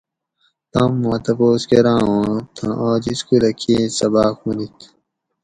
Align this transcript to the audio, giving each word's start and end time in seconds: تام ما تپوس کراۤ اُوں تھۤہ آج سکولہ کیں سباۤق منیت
تام 0.71 0.91
ما 1.01 1.13
تپوس 1.23 1.61
کراۤ 1.69 2.01
اُوں 2.07 2.29
تھۤہ 2.55 2.69
آج 2.89 3.03
سکولہ 3.19 3.51
کیں 3.59 3.83
سباۤق 3.97 4.37
منیت 4.45 4.77